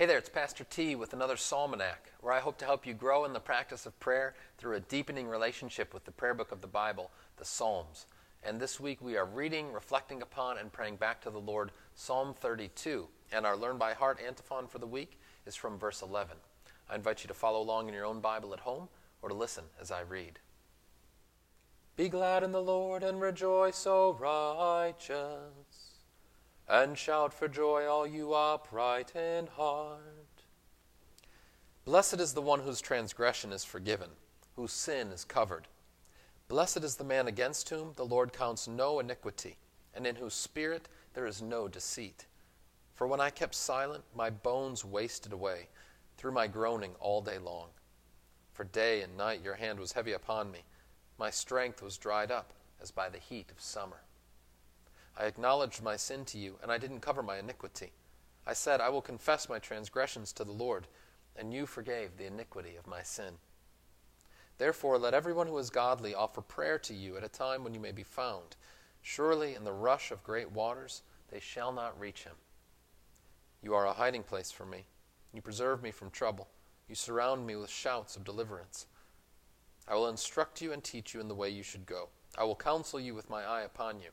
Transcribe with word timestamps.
Hey 0.00 0.06
there, 0.06 0.16
it's 0.16 0.30
Pastor 0.30 0.64
T 0.64 0.94
with 0.94 1.12
another 1.12 1.36
Psalmanac, 1.36 2.10
where 2.22 2.32
I 2.32 2.40
hope 2.40 2.56
to 2.56 2.64
help 2.64 2.86
you 2.86 2.94
grow 2.94 3.26
in 3.26 3.34
the 3.34 3.38
practice 3.38 3.84
of 3.84 4.00
prayer 4.00 4.32
through 4.56 4.76
a 4.76 4.80
deepening 4.80 5.28
relationship 5.28 5.92
with 5.92 6.06
the 6.06 6.10
prayer 6.10 6.32
book 6.32 6.52
of 6.52 6.62
the 6.62 6.66
Bible, 6.66 7.10
the 7.36 7.44
Psalms. 7.44 8.06
And 8.42 8.58
this 8.58 8.80
week 8.80 9.02
we 9.02 9.18
are 9.18 9.26
reading, 9.26 9.70
reflecting 9.74 10.22
upon, 10.22 10.56
and 10.56 10.72
praying 10.72 10.96
back 10.96 11.20
to 11.20 11.30
the 11.30 11.38
Lord 11.38 11.70
Psalm 11.94 12.32
32. 12.32 13.08
And 13.30 13.44
our 13.44 13.58
Learn 13.58 13.76
by 13.76 13.92
Heart 13.92 14.20
antiphon 14.26 14.68
for 14.68 14.78
the 14.78 14.86
week 14.86 15.20
is 15.44 15.54
from 15.54 15.78
verse 15.78 16.00
11. 16.00 16.34
I 16.88 16.94
invite 16.94 17.22
you 17.22 17.28
to 17.28 17.34
follow 17.34 17.60
along 17.60 17.88
in 17.88 17.92
your 17.92 18.06
own 18.06 18.20
Bible 18.20 18.54
at 18.54 18.60
home 18.60 18.88
or 19.20 19.28
to 19.28 19.34
listen 19.34 19.64
as 19.78 19.90
I 19.90 20.00
read. 20.00 20.38
Be 21.98 22.08
glad 22.08 22.42
in 22.42 22.52
the 22.52 22.62
Lord 22.62 23.02
and 23.02 23.20
rejoice, 23.20 23.86
O 23.86 24.14
righteous 24.14 25.89
and 26.70 26.96
shout 26.96 27.34
for 27.34 27.48
joy, 27.48 27.84
all 27.86 28.06
you 28.06 28.32
upright 28.32 29.16
in 29.16 29.48
heart. 29.48 30.44
Blessed 31.84 32.20
is 32.20 32.32
the 32.32 32.40
one 32.40 32.60
whose 32.60 32.80
transgression 32.80 33.52
is 33.52 33.64
forgiven, 33.64 34.10
whose 34.54 34.70
sin 34.70 35.08
is 35.08 35.24
covered. 35.24 35.66
Blessed 36.46 36.84
is 36.84 36.94
the 36.94 37.04
man 37.04 37.26
against 37.26 37.68
whom 37.70 37.92
the 37.96 38.04
Lord 38.04 38.32
counts 38.32 38.68
no 38.68 39.00
iniquity, 39.00 39.56
and 39.94 40.06
in 40.06 40.14
whose 40.14 40.34
spirit 40.34 40.88
there 41.14 41.26
is 41.26 41.42
no 41.42 41.66
deceit. 41.66 42.26
For 42.94 43.08
when 43.08 43.20
I 43.20 43.30
kept 43.30 43.56
silent, 43.56 44.04
my 44.14 44.30
bones 44.30 44.84
wasted 44.84 45.32
away 45.32 45.68
through 46.18 46.32
my 46.32 46.46
groaning 46.46 46.92
all 47.00 47.20
day 47.20 47.38
long. 47.38 47.68
For 48.52 48.62
day 48.62 49.02
and 49.02 49.16
night 49.16 49.42
your 49.42 49.54
hand 49.54 49.80
was 49.80 49.92
heavy 49.92 50.12
upon 50.12 50.52
me. 50.52 50.60
My 51.18 51.30
strength 51.30 51.82
was 51.82 51.98
dried 51.98 52.30
up 52.30 52.52
as 52.80 52.92
by 52.92 53.08
the 53.08 53.18
heat 53.18 53.50
of 53.50 53.60
summer. 53.60 54.02
I 55.20 55.24
acknowledged 55.24 55.82
my 55.82 55.96
sin 55.96 56.24
to 56.26 56.38
you, 56.38 56.56
and 56.62 56.72
I 56.72 56.78
didn't 56.78 57.00
cover 57.00 57.22
my 57.22 57.38
iniquity. 57.38 57.92
I 58.46 58.54
said, 58.54 58.80
I 58.80 58.88
will 58.88 59.02
confess 59.02 59.50
my 59.50 59.58
transgressions 59.58 60.32
to 60.32 60.44
the 60.44 60.52
Lord, 60.52 60.86
and 61.36 61.52
you 61.52 61.66
forgave 61.66 62.16
the 62.16 62.24
iniquity 62.24 62.74
of 62.76 62.86
my 62.86 63.02
sin. 63.02 63.34
Therefore, 64.56 64.96
let 64.96 65.12
everyone 65.12 65.46
who 65.46 65.58
is 65.58 65.68
godly 65.68 66.14
offer 66.14 66.40
prayer 66.40 66.78
to 66.78 66.94
you 66.94 67.18
at 67.18 67.24
a 67.24 67.28
time 67.28 67.62
when 67.62 67.74
you 67.74 67.80
may 67.80 67.92
be 67.92 68.02
found. 68.02 68.56
Surely, 69.02 69.54
in 69.54 69.64
the 69.64 69.72
rush 69.72 70.10
of 70.10 70.24
great 70.24 70.52
waters, 70.52 71.02
they 71.30 71.40
shall 71.40 71.70
not 71.70 72.00
reach 72.00 72.24
him. 72.24 72.36
You 73.62 73.74
are 73.74 73.86
a 73.86 73.92
hiding 73.92 74.22
place 74.22 74.50
for 74.50 74.64
me. 74.64 74.86
You 75.34 75.42
preserve 75.42 75.82
me 75.82 75.90
from 75.90 76.10
trouble. 76.10 76.48
You 76.88 76.94
surround 76.94 77.46
me 77.46 77.56
with 77.56 77.68
shouts 77.68 78.16
of 78.16 78.24
deliverance. 78.24 78.86
I 79.86 79.96
will 79.96 80.08
instruct 80.08 80.62
you 80.62 80.72
and 80.72 80.82
teach 80.82 81.12
you 81.12 81.20
in 81.20 81.28
the 81.28 81.34
way 81.34 81.50
you 81.50 81.62
should 81.62 81.84
go. 81.84 82.08
I 82.38 82.44
will 82.44 82.56
counsel 82.56 82.98
you 82.98 83.14
with 83.14 83.28
my 83.28 83.44
eye 83.44 83.62
upon 83.62 84.00
you. 84.00 84.08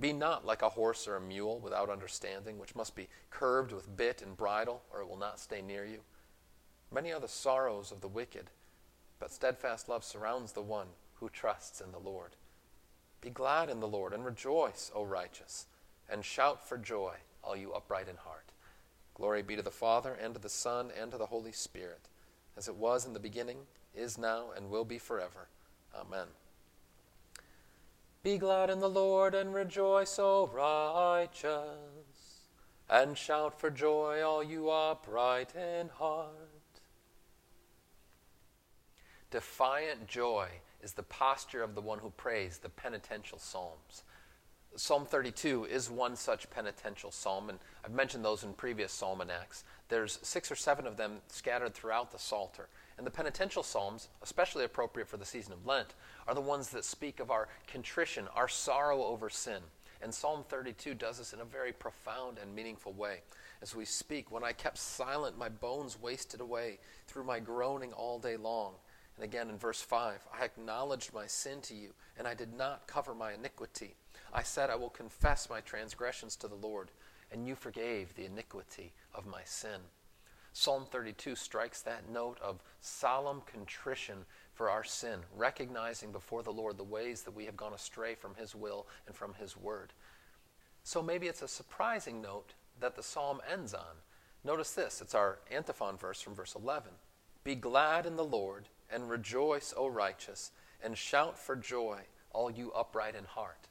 Be 0.00 0.12
not 0.14 0.46
like 0.46 0.62
a 0.62 0.70
horse 0.70 1.06
or 1.06 1.16
a 1.16 1.20
mule 1.20 1.58
without 1.58 1.90
understanding, 1.90 2.58
which 2.58 2.74
must 2.74 2.96
be 2.96 3.08
curbed 3.30 3.70
with 3.70 3.96
bit 3.96 4.22
and 4.22 4.36
bridle, 4.36 4.82
or 4.90 5.02
it 5.02 5.08
will 5.08 5.18
not 5.18 5.38
stay 5.38 5.60
near 5.60 5.84
you. 5.84 6.00
Many 6.90 7.12
are 7.12 7.20
the 7.20 7.28
sorrows 7.28 7.92
of 7.92 8.00
the 8.00 8.08
wicked, 8.08 8.50
but 9.18 9.30
steadfast 9.30 9.88
love 9.88 10.02
surrounds 10.02 10.52
the 10.52 10.62
one 10.62 10.88
who 11.14 11.28
trusts 11.28 11.82
in 11.82 11.92
the 11.92 11.98
Lord. 11.98 12.36
Be 13.20 13.28
glad 13.28 13.68
in 13.68 13.80
the 13.80 13.88
Lord 13.88 14.14
and 14.14 14.24
rejoice, 14.24 14.90
O 14.94 15.04
righteous, 15.04 15.66
and 16.08 16.24
shout 16.24 16.66
for 16.66 16.78
joy, 16.78 17.16
all 17.44 17.54
you 17.54 17.72
upright 17.72 18.08
in 18.08 18.16
heart. 18.16 18.46
Glory 19.14 19.42
be 19.42 19.54
to 19.54 19.62
the 19.62 19.70
Father, 19.70 20.14
and 20.14 20.32
to 20.32 20.40
the 20.40 20.48
Son, 20.48 20.90
and 20.98 21.10
to 21.10 21.18
the 21.18 21.26
Holy 21.26 21.52
Spirit, 21.52 22.08
as 22.56 22.68
it 22.68 22.76
was 22.76 23.04
in 23.04 23.12
the 23.12 23.20
beginning, 23.20 23.58
is 23.94 24.16
now, 24.16 24.46
and 24.56 24.70
will 24.70 24.86
be 24.86 24.98
forever. 24.98 25.48
Amen. 25.94 26.28
Be 28.22 28.36
glad 28.36 28.68
in 28.68 28.80
the 28.80 28.88
Lord 28.88 29.34
and 29.34 29.54
rejoice, 29.54 30.18
O 30.18 30.46
righteous, 30.46 32.48
and 32.88 33.16
shout 33.16 33.58
for 33.58 33.70
joy, 33.70 34.22
all 34.22 34.44
you 34.44 34.68
upright 34.68 35.54
in 35.54 35.88
heart. 35.88 36.82
Defiant 39.30 40.06
joy 40.06 40.48
is 40.82 40.92
the 40.92 41.02
posture 41.02 41.62
of 41.62 41.74
the 41.74 41.80
one 41.80 42.00
who 42.00 42.10
prays 42.10 42.58
the 42.58 42.68
penitential 42.68 43.38
psalms. 43.38 44.02
Psalm 44.76 45.06
32 45.06 45.64
is 45.64 45.90
one 45.90 46.14
such 46.14 46.50
penitential 46.50 47.10
psalm, 47.10 47.48
and 47.48 47.58
I've 47.84 47.90
mentioned 47.90 48.24
those 48.24 48.44
in 48.44 48.52
previous 48.52 48.92
psalmanacs. 48.92 49.64
There's 49.88 50.18
six 50.22 50.52
or 50.52 50.56
seven 50.56 50.86
of 50.86 50.96
them 50.96 51.22
scattered 51.28 51.74
throughout 51.74 52.12
the 52.12 52.18
Psalter. 52.18 52.68
And 52.98 53.06
the 53.06 53.10
penitential 53.10 53.62
psalms, 53.62 54.08
especially 54.22 54.64
appropriate 54.64 55.08
for 55.08 55.16
the 55.16 55.24
season 55.24 55.52
of 55.52 55.66
Lent, 55.66 55.94
are 56.28 56.34
the 56.34 56.40
ones 56.40 56.68
that 56.70 56.84
speak 56.84 57.18
of 57.18 57.30
our 57.30 57.48
contrition, 57.66 58.28
our 58.34 58.48
sorrow 58.48 59.04
over 59.04 59.30
sin. 59.30 59.62
And 60.02 60.14
Psalm 60.14 60.44
32 60.48 60.94
does 60.94 61.18
this 61.18 61.32
in 61.32 61.40
a 61.40 61.44
very 61.44 61.72
profound 61.72 62.38
and 62.38 62.54
meaningful 62.54 62.92
way. 62.92 63.20
As 63.62 63.74
we 63.74 63.84
speak, 63.84 64.30
when 64.30 64.44
I 64.44 64.52
kept 64.52 64.78
silent, 64.78 65.36
my 65.36 65.50
bones 65.50 66.00
wasted 66.00 66.40
away 66.40 66.78
through 67.06 67.24
my 67.24 67.38
groaning 67.38 67.92
all 67.92 68.18
day 68.18 68.36
long. 68.36 68.74
And 69.16 69.24
again 69.24 69.50
in 69.50 69.58
verse 69.58 69.82
5, 69.82 70.26
I 70.38 70.44
acknowledged 70.44 71.12
my 71.12 71.26
sin 71.26 71.60
to 71.62 71.74
you, 71.74 71.90
and 72.18 72.26
I 72.26 72.32
did 72.32 72.54
not 72.54 72.86
cover 72.86 73.14
my 73.14 73.34
iniquity. 73.34 73.94
I 74.32 74.42
said, 74.42 74.70
I 74.70 74.76
will 74.76 74.88
confess 74.88 75.50
my 75.50 75.60
transgressions 75.60 76.36
to 76.36 76.48
the 76.48 76.54
Lord, 76.54 76.90
and 77.30 77.46
you 77.46 77.54
forgave 77.54 78.14
the 78.14 78.24
iniquity 78.24 78.92
of 79.14 79.26
my 79.26 79.42
sin. 79.44 79.80
Psalm 80.52 80.84
32 80.90 81.36
strikes 81.36 81.82
that 81.82 82.10
note 82.10 82.38
of 82.42 82.62
solemn 82.80 83.42
contrition 83.46 84.24
for 84.52 84.68
our 84.68 84.84
sin, 84.84 85.20
recognizing 85.36 86.12
before 86.12 86.42
the 86.42 86.52
Lord 86.52 86.76
the 86.76 86.84
ways 86.84 87.22
that 87.22 87.34
we 87.34 87.46
have 87.46 87.56
gone 87.56 87.72
astray 87.72 88.14
from 88.14 88.34
His 88.34 88.54
will 88.54 88.86
and 89.06 89.14
from 89.14 89.34
His 89.34 89.56
word. 89.56 89.92
So 90.82 91.02
maybe 91.02 91.28
it's 91.28 91.42
a 91.42 91.48
surprising 91.48 92.20
note 92.20 92.54
that 92.80 92.96
the 92.96 93.02
psalm 93.02 93.40
ends 93.50 93.74
on. 93.74 93.96
Notice 94.44 94.72
this 94.72 95.00
it's 95.00 95.14
our 95.14 95.38
antiphon 95.50 95.96
verse 95.96 96.20
from 96.20 96.34
verse 96.34 96.54
11. 96.54 96.90
Be 97.44 97.54
glad 97.54 98.06
in 98.06 98.16
the 98.16 98.24
Lord 98.24 98.68
and 98.92 99.08
rejoice, 99.08 99.72
O 99.76 99.86
righteous, 99.86 100.50
and 100.82 100.96
shout 100.96 101.38
for 101.38 101.56
joy, 101.56 102.00
all 102.32 102.50
you 102.50 102.72
upright 102.72 103.14
in 103.14 103.24
heart. 103.24 103.68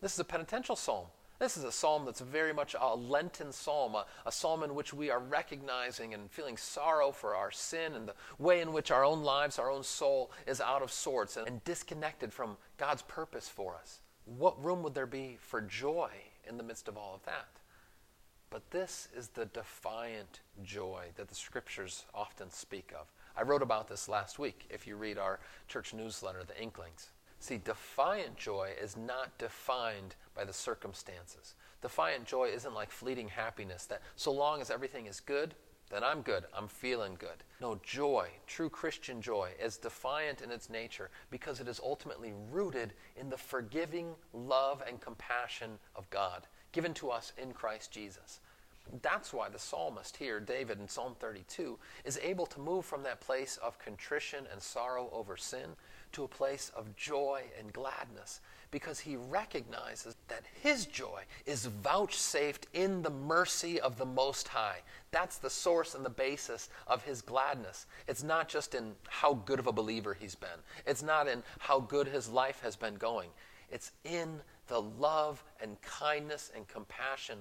This 0.00 0.14
is 0.14 0.20
a 0.20 0.24
penitential 0.24 0.76
psalm. 0.76 1.06
This 1.38 1.56
is 1.56 1.62
a 1.62 1.70
psalm 1.70 2.04
that's 2.04 2.20
very 2.20 2.52
much 2.52 2.74
a 2.80 2.96
Lenten 2.96 3.52
psalm, 3.52 3.94
a, 3.94 4.06
a, 4.26 4.32
psalm 4.32 4.64
in 4.64 4.74
which 4.74 4.92
we 4.92 5.08
are 5.08 5.20
recognizing 5.20 6.12
and 6.12 6.28
feeling 6.30 6.56
sorrow 6.56 7.12
for 7.12 7.36
our 7.36 7.52
sin 7.52 7.94
and 7.94 8.08
the 8.08 8.14
way 8.38 8.60
in 8.60 8.72
which 8.72 8.90
our 8.90 9.04
own 9.04 9.22
lives, 9.22 9.58
our 9.58 9.70
own 9.70 9.84
soul 9.84 10.32
is 10.48 10.60
out 10.60 10.82
of 10.82 10.90
sorts 10.90 11.36
and, 11.36 11.46
and 11.46 11.62
disconnected 11.62 12.32
from 12.32 12.56
God's 12.76 13.02
purpose 13.02 13.48
for 13.48 13.76
us. 13.76 14.00
What 14.24 14.62
room 14.62 14.82
would 14.82 14.94
there 14.94 15.06
be 15.06 15.38
for 15.40 15.60
joy 15.60 16.10
in 16.48 16.56
the 16.56 16.64
midst 16.64 16.88
of 16.88 16.96
all 16.96 17.14
of 17.14 17.24
that? 17.24 17.46
But 18.50 18.70
this 18.70 19.08
is 19.14 19.28
the 19.28 19.46
defiant 19.46 20.40
joy 20.64 21.06
that 21.16 21.28
the 21.28 21.34
scriptures 21.34 22.04
often 22.14 22.50
speak 22.50 22.92
of. 22.98 23.06
I 23.36 23.42
wrote 23.42 23.62
about 23.62 23.88
this 23.88 24.08
last 24.08 24.40
week 24.40 24.66
if 24.70 24.86
you 24.86 24.96
read 24.96 25.18
our 25.18 25.38
church 25.68 25.94
newsletter, 25.94 26.42
The 26.42 26.60
Inklings. 26.60 27.10
See, 27.40 27.58
defiant 27.58 28.36
joy 28.36 28.70
is 28.80 28.96
not 28.96 29.36
defined 29.38 30.16
by 30.34 30.44
the 30.44 30.52
circumstances. 30.52 31.54
Defiant 31.82 32.24
joy 32.24 32.48
isn't 32.48 32.74
like 32.74 32.90
fleeting 32.90 33.28
happiness 33.28 33.86
that 33.86 34.02
so 34.16 34.32
long 34.32 34.60
as 34.60 34.70
everything 34.70 35.06
is 35.06 35.20
good, 35.20 35.54
then 35.90 36.04
I'm 36.04 36.20
good, 36.22 36.44
I'm 36.52 36.68
feeling 36.68 37.16
good. 37.18 37.44
No, 37.60 37.80
joy, 37.82 38.28
true 38.46 38.68
Christian 38.68 39.22
joy, 39.22 39.50
is 39.62 39.78
defiant 39.78 40.42
in 40.42 40.50
its 40.50 40.68
nature 40.68 41.10
because 41.30 41.60
it 41.60 41.68
is 41.68 41.80
ultimately 41.82 42.34
rooted 42.50 42.92
in 43.16 43.30
the 43.30 43.38
forgiving 43.38 44.14
love 44.34 44.82
and 44.86 45.00
compassion 45.00 45.78
of 45.96 46.10
God 46.10 46.46
given 46.72 46.92
to 46.94 47.10
us 47.10 47.32
in 47.40 47.52
Christ 47.52 47.90
Jesus. 47.90 48.40
That's 49.02 49.32
why 49.32 49.48
the 49.48 49.58
psalmist 49.58 50.16
here, 50.16 50.40
David 50.40 50.80
in 50.80 50.88
Psalm 50.88 51.14
32, 51.18 51.78
is 52.04 52.18
able 52.22 52.46
to 52.46 52.60
move 52.60 52.84
from 52.84 53.02
that 53.02 53.20
place 53.20 53.58
of 53.62 53.78
contrition 53.78 54.46
and 54.50 54.62
sorrow 54.62 55.10
over 55.12 55.36
sin 55.36 55.76
to 56.12 56.24
a 56.24 56.28
place 56.28 56.70
of 56.76 56.96
joy 56.96 57.42
and 57.58 57.72
gladness 57.72 58.40
because 58.70 59.00
he 59.00 59.16
recognizes 59.16 60.16
that 60.28 60.42
his 60.62 60.86
joy 60.86 61.22
is 61.46 61.66
vouchsafed 61.66 62.66
in 62.74 63.02
the 63.02 63.10
mercy 63.10 63.80
of 63.80 63.96
the 63.96 64.04
Most 64.04 64.48
High. 64.48 64.80
That's 65.10 65.38
the 65.38 65.50
source 65.50 65.94
and 65.94 66.04
the 66.04 66.10
basis 66.10 66.68
of 66.86 67.02
his 67.02 67.22
gladness. 67.22 67.86
It's 68.06 68.22
not 68.22 68.48
just 68.48 68.74
in 68.74 68.92
how 69.08 69.34
good 69.34 69.58
of 69.58 69.66
a 69.66 69.72
believer 69.72 70.14
he's 70.14 70.34
been, 70.34 70.48
it's 70.86 71.02
not 71.02 71.28
in 71.28 71.42
how 71.58 71.80
good 71.80 72.08
his 72.08 72.28
life 72.28 72.60
has 72.62 72.76
been 72.76 72.96
going. 72.96 73.30
It's 73.70 73.92
in 74.04 74.40
the 74.68 74.80
love 74.80 75.42
and 75.62 75.80
kindness 75.82 76.50
and 76.54 76.66
compassion 76.68 77.38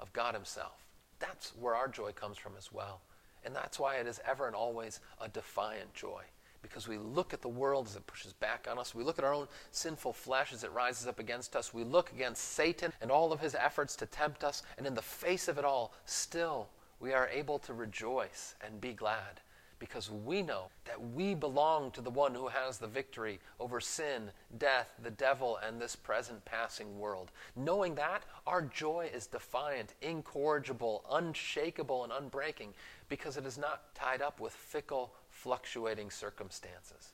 of 0.00 0.12
God 0.12 0.34
Himself. 0.34 0.84
That's 1.18 1.52
where 1.58 1.74
our 1.74 1.88
joy 1.88 2.12
comes 2.12 2.36
from 2.36 2.52
as 2.58 2.72
well. 2.72 3.00
And 3.44 3.54
that's 3.54 3.78
why 3.78 3.96
it 3.96 4.06
is 4.06 4.20
ever 4.26 4.46
and 4.46 4.56
always 4.56 5.00
a 5.20 5.28
defiant 5.28 5.94
joy 5.94 6.22
because 6.68 6.88
we 6.88 6.98
look 6.98 7.32
at 7.32 7.42
the 7.42 7.48
world 7.48 7.86
as 7.86 7.96
it 7.96 8.06
pushes 8.06 8.32
back 8.32 8.66
on 8.70 8.78
us. 8.78 8.94
We 8.94 9.04
look 9.04 9.18
at 9.18 9.24
our 9.24 9.34
own 9.34 9.48
sinful 9.70 10.12
flesh 10.12 10.52
as 10.52 10.64
it 10.64 10.72
rises 10.72 11.06
up 11.06 11.18
against 11.18 11.56
us. 11.56 11.72
We 11.72 11.84
look 11.84 12.12
against 12.12 12.52
Satan 12.52 12.92
and 13.00 13.10
all 13.10 13.32
of 13.32 13.40
his 13.40 13.54
efforts 13.54 13.96
to 13.96 14.06
tempt 14.06 14.44
us. 14.44 14.62
And 14.78 14.86
in 14.86 14.94
the 14.94 15.02
face 15.02 15.48
of 15.48 15.58
it 15.58 15.64
all, 15.64 15.92
still, 16.04 16.68
we 17.00 17.12
are 17.12 17.28
able 17.28 17.58
to 17.60 17.74
rejoice 17.74 18.54
and 18.64 18.80
be 18.80 18.92
glad 18.92 19.40
because 19.78 20.10
we 20.10 20.42
know 20.42 20.66
that 20.84 21.00
we 21.12 21.34
belong 21.34 21.90
to 21.90 22.00
the 22.00 22.10
one 22.10 22.34
who 22.34 22.48
has 22.48 22.78
the 22.78 22.86
victory 22.86 23.38
over 23.60 23.80
sin, 23.80 24.30
death, 24.58 24.88
the 25.02 25.10
devil, 25.10 25.58
and 25.66 25.80
this 25.80 25.94
present 25.94 26.44
passing 26.44 26.98
world. 26.98 27.30
Knowing 27.54 27.94
that, 27.94 28.22
our 28.46 28.62
joy 28.62 29.10
is 29.12 29.26
defiant, 29.26 29.94
incorrigible, 30.00 31.04
unshakable, 31.10 32.04
and 32.04 32.12
unbreaking 32.12 32.72
because 33.08 33.36
it 33.36 33.46
is 33.46 33.58
not 33.58 33.94
tied 33.94 34.22
up 34.22 34.40
with 34.40 34.52
fickle, 34.52 35.12
fluctuating 35.30 36.10
circumstances. 36.10 37.12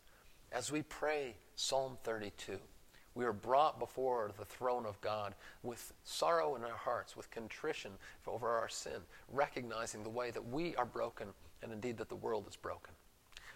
As 0.53 0.71
we 0.71 0.83
pray 0.83 1.35
Psalm 1.57 1.97
32, 2.05 2.59
we 3.15 3.25
are 3.25 3.33
brought 3.33 3.79
before 3.79 4.31
the 4.39 4.45
throne 4.45 4.87
of 4.87 5.01
God 5.01 5.35
with 5.63 5.93
sorrow 6.05 6.55
in 6.57 6.63
our 6.63 6.71
hearts, 6.71 7.17
with 7.17 7.31
contrition 7.31 7.93
over 8.27 8.49
our 8.49 8.69
sin, 8.69 9.01
recognizing 9.31 10.03
the 10.03 10.09
way 10.09 10.31
that 10.31 10.47
we 10.47 10.75
are 10.77 10.87
broken 10.87 11.29
and 11.63 11.73
indeed 11.73 11.97
that 11.99 12.09
the 12.09 12.17
world 12.17 12.47
is 12.49 12.57
broken. 12.57 12.93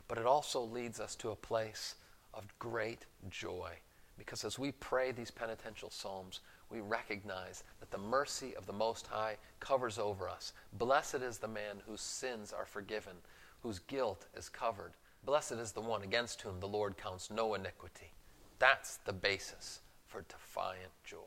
But 0.09 0.19
it 0.19 0.27
also 0.27 0.61
leads 0.61 1.01
us 1.01 1.15
to 1.17 1.31
a 1.31 1.37
place 1.37 1.97
of 2.33 2.47
great 2.59 3.07
joy 3.29 3.73
because 4.19 4.45
as 4.45 4.59
we 4.59 4.73
pray 4.73 5.13
these 5.13 5.31
penitential 5.31 5.91
psalms, 5.91 6.41
we 6.71 6.81
recognize 6.81 7.65
that 7.81 7.91
the 7.91 7.99
mercy 7.99 8.57
of 8.57 8.67
the 8.67 8.73
Most 8.73 9.07
High 9.07 9.37
covers 9.61 9.99
over 9.99 10.29
us. 10.29 10.53
Blessed 10.75 11.17
is 11.17 11.39
the 11.39 11.49
man 11.49 11.83
whose 11.87 12.01
sins 12.01 12.53
are 12.53 12.67
forgiven, 12.67 13.17
whose 13.61 13.79
guilt 13.81 14.27
is 14.37 14.49
covered. 14.49 14.93
Blessed 15.25 15.53
is 15.53 15.73
the 15.73 15.81
one 15.81 16.03
against 16.03 16.43
whom 16.43 16.61
the 16.61 16.69
Lord 16.69 16.97
counts 16.97 17.31
no 17.31 17.55
iniquity. 17.55 18.13
That's 18.59 18.97
the 18.99 19.13
basis 19.13 19.81
for 20.07 20.25
defiant 20.29 20.93
joy. 21.05 21.19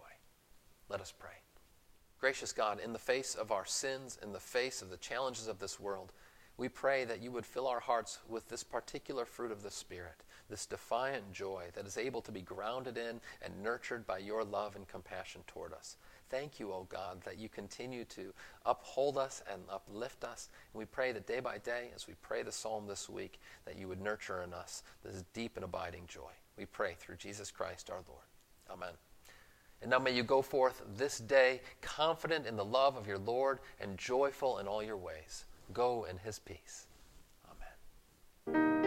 Let 0.90 1.02
us 1.02 1.14
pray. 1.18 1.30
Gracious 2.20 2.52
God, 2.52 2.80
in 2.84 2.92
the 2.92 3.00
face 3.00 3.36
of 3.36 3.52
our 3.52 3.66
sins, 3.66 4.18
in 4.22 4.34
the 4.34 4.40
face 4.40 4.82
of 4.82 4.90
the 4.90 4.98
challenges 4.98 5.48
of 5.48 5.60
this 5.60 5.80
world, 5.80 6.12
we 6.60 6.68
pray 6.68 7.06
that 7.06 7.24
you 7.24 7.32
would 7.32 7.46
fill 7.46 7.68
our 7.68 7.80
hearts 7.80 8.20
with 8.28 8.50
this 8.50 8.64
particular 8.64 9.24
fruit 9.24 9.52
of 9.52 9.64
the 9.64 9.72
Spirit, 9.72 10.26
this 10.50 10.66
defiant 10.66 11.32
joy 11.32 11.64
that 11.74 11.88
is 11.88 11.98
able 11.98 12.22
to 12.22 12.34
be 12.34 12.42
grounded 12.42 12.98
in 12.98 13.22
and 13.42 13.64
nurtured 13.64 14.06
by 14.06 14.18
your 14.18 14.44
love 14.44 14.76
and 14.76 14.86
compassion 14.86 15.40
toward 15.48 15.72
us. 15.72 15.96
Thank 16.30 16.60
you, 16.60 16.74
O 16.74 16.86
God, 16.90 17.22
that 17.24 17.40
you 17.40 17.48
continue 17.48 18.04
to 18.06 18.34
uphold 18.66 19.18
us 19.18 19.42
and 19.52 19.62
uplift 19.72 20.26
us. 20.26 20.50
And 20.74 20.80
we 20.80 20.86
pray 20.86 21.14
that 21.14 21.26
day 21.26 21.40
by 21.40 21.60
day, 21.60 21.92
as 21.96 22.08
we 22.08 22.14
pray 22.22 22.44
the 22.44 22.52
psalm 22.52 22.88
this 22.88 23.08
week, 23.08 23.40
that 23.64 23.78
you 23.78 23.88
would 23.88 24.02
nurture 24.02 24.44
in 24.44 24.54
us 24.54 24.84
this 25.04 25.24
deep 25.34 25.56
and 25.56 25.64
abiding 25.64 26.04
joy. 26.08 26.32
We 26.58 26.66
pray 26.66 26.94
through 27.00 27.16
Jesus 27.16 27.52
Christ 27.52 27.90
our 27.90 28.04
Lord. 28.08 28.26
Amen. 28.70 28.94
And 29.82 29.92
now 29.92 30.00
may 30.00 30.12
you 30.12 30.24
go 30.24 30.42
forth 30.42 30.84
this 30.98 31.20
day 31.20 31.62
confident 31.82 32.46
in 32.46 32.58
the 32.58 32.66
love 32.66 32.98
of 32.98 33.08
your 33.08 33.18
Lord 33.18 33.60
and 33.80 33.98
joyful 33.98 34.60
in 34.60 34.68
all 34.68 34.84
your 34.84 34.98
ways. 34.98 35.46
Go 35.72 36.06
in 36.10 36.18
his 36.18 36.40
peace. 36.40 36.88
Amen. 38.48 38.79